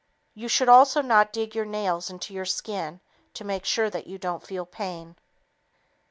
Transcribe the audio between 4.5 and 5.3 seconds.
pain.